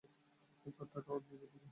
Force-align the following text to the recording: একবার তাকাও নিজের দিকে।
একবার 0.65 0.87
তাকাও 0.93 1.17
নিজের 1.21 1.49
দিকে। 1.53 1.67